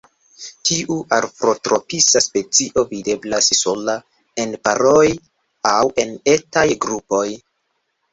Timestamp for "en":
4.45-4.55, 6.05-6.15